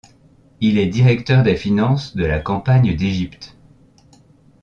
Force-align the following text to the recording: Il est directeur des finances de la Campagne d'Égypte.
Il 0.61 0.79
est 0.79 0.87
directeur 0.87 1.43
des 1.43 1.55
finances 1.55 2.15
de 2.15 2.25
la 2.25 2.39
Campagne 2.39 2.95
d'Égypte. 2.95 3.55